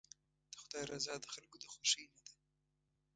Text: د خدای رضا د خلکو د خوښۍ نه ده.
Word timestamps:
د 0.51 0.53
خدای 0.61 0.83
رضا 0.91 1.13
د 1.21 1.25
خلکو 1.33 1.55
د 1.61 1.65
خوښۍ 1.71 2.03
نه 2.13 2.19
ده. 2.25 2.33